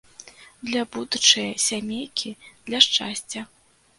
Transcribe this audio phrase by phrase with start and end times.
[0.69, 2.33] Для будучае сямейкі,
[2.69, 3.41] для шчасця.